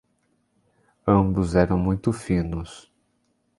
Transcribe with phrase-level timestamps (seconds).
[1.07, 2.91] Ambos eram muito finos.